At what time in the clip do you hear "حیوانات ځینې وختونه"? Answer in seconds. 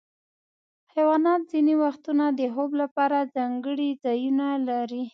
0.93-2.25